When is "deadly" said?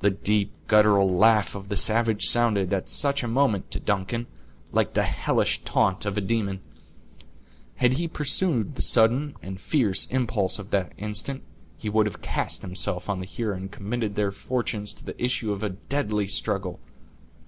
15.70-16.26